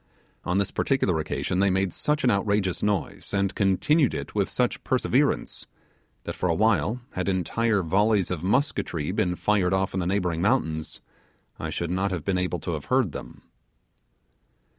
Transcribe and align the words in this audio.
On 0.45 0.57
this 0.57 0.71
particular 0.71 1.19
occasion 1.19 1.59
they 1.59 1.69
made 1.69 1.93
such 1.93 2.23
an 2.23 2.31
outrageous 2.31 2.81
noise, 2.81 3.35
and 3.35 3.53
continued 3.53 4.15
it 4.15 4.33
with 4.33 4.49
such 4.49 4.83
perseverance, 4.83 5.67
that 6.23 6.33
for 6.33 6.49
awhile, 6.49 7.01
had 7.11 7.29
entire 7.29 7.83
volleys 7.83 8.31
of 8.31 8.41
musketry 8.41 9.11
been 9.11 9.35
fired 9.35 9.75
off 9.75 9.93
in 9.93 9.99
the 9.99 10.07
neighbouring 10.07 10.41
mountains, 10.41 11.01
I 11.59 11.69
should 11.69 11.91
not 11.91 12.09
have 12.09 12.25
been 12.25 12.39
able 12.39 12.57
to 12.61 12.71
have 12.71 12.85
heard 12.85 13.11
them. 13.11 13.43